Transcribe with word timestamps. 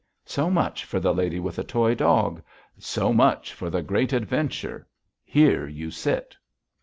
"So 0.25 0.49
much 0.49 0.83
for 0.83 0.99
the 0.99 1.13
lady 1.13 1.39
with 1.39 1.57
the 1.57 1.63
toy 1.63 1.93
dog.... 1.93 2.41
So 2.79 3.13
much 3.13 3.53
for 3.53 3.69
the 3.69 3.83
great 3.83 4.13
adventure.... 4.13 4.87
Here 5.23 5.67
you 5.67 5.91
sit." 5.91 6.35